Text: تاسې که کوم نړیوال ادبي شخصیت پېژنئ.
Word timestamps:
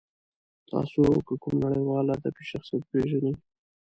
تاسې 0.69 1.03
که 1.27 1.33
کوم 1.43 1.55
نړیوال 1.65 2.05
ادبي 2.15 2.43
شخصیت 2.51 2.83
پېژنئ. 2.91 3.33